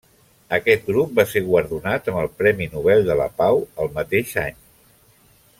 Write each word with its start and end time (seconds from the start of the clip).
Aquest 0.57 0.87
grup 0.87 1.11
va 1.19 1.25
ser 1.33 1.43
guardonat 1.49 2.09
amb 2.13 2.21
el 2.23 2.31
Premi 2.41 2.69
Nobel 2.73 3.07
de 3.11 3.21
la 3.23 3.31
Pau 3.43 3.63
el 3.85 3.95
mateix 4.01 4.37
any. 4.49 4.61